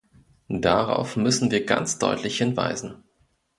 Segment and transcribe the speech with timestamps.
[0.55, 3.03] Darauf müssen wir ganz deutlich hinweisen.